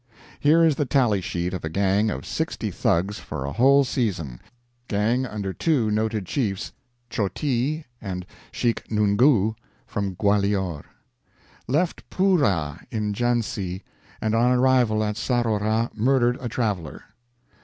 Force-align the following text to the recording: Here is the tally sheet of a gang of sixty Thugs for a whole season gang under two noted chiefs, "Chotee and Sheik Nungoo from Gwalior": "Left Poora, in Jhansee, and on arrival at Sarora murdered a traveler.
Here 0.39 0.65
is 0.65 0.77
the 0.77 0.85
tally 0.87 1.21
sheet 1.21 1.53
of 1.53 1.63
a 1.63 1.69
gang 1.69 2.09
of 2.09 2.25
sixty 2.25 2.71
Thugs 2.71 3.19
for 3.19 3.45
a 3.45 3.51
whole 3.51 3.83
season 3.83 4.41
gang 4.87 5.27
under 5.27 5.53
two 5.53 5.91
noted 5.91 6.25
chiefs, 6.25 6.73
"Chotee 7.11 7.85
and 8.01 8.25
Sheik 8.51 8.89
Nungoo 8.89 9.53
from 9.85 10.15
Gwalior": 10.15 10.85
"Left 11.67 12.03
Poora, 12.09 12.83
in 12.89 13.13
Jhansee, 13.13 13.83
and 14.19 14.33
on 14.33 14.49
arrival 14.57 15.03
at 15.03 15.17
Sarora 15.17 15.91
murdered 15.95 16.39
a 16.41 16.49
traveler. 16.49 17.03